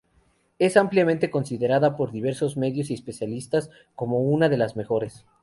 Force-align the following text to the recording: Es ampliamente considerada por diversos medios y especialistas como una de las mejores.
Es 0.57 0.77
ampliamente 0.77 1.29
considerada 1.29 1.95
por 1.95 2.11
diversos 2.11 2.57
medios 2.57 2.89
y 2.89 2.95
especialistas 2.95 3.69
como 3.93 4.17
una 4.21 4.49
de 4.49 4.57
las 4.57 4.75
mejores. 4.75 5.27